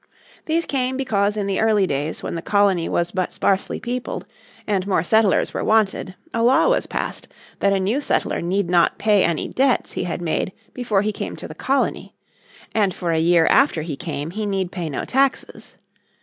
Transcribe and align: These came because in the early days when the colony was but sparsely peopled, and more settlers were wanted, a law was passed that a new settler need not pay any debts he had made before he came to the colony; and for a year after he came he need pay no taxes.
These 0.47 0.65
came 0.65 0.97
because 0.97 1.37
in 1.37 1.45
the 1.45 1.59
early 1.61 1.85
days 1.85 2.23
when 2.23 2.33
the 2.33 2.41
colony 2.41 2.89
was 2.89 3.11
but 3.11 3.33
sparsely 3.33 3.79
peopled, 3.79 4.25
and 4.65 4.87
more 4.87 5.03
settlers 5.03 5.53
were 5.53 5.63
wanted, 5.63 6.15
a 6.33 6.41
law 6.41 6.69
was 6.69 6.87
passed 6.87 7.27
that 7.59 7.71
a 7.71 7.79
new 7.79 8.01
settler 8.01 8.41
need 8.41 8.67
not 8.67 8.97
pay 8.97 9.23
any 9.23 9.47
debts 9.47 9.91
he 9.91 10.05
had 10.05 10.19
made 10.19 10.53
before 10.73 11.03
he 11.03 11.13
came 11.13 11.35
to 11.35 11.47
the 11.47 11.53
colony; 11.53 12.15
and 12.73 12.95
for 12.95 13.11
a 13.11 13.19
year 13.19 13.45
after 13.51 13.83
he 13.83 13.95
came 13.95 14.31
he 14.31 14.47
need 14.47 14.71
pay 14.71 14.89
no 14.89 15.05
taxes. 15.05 15.75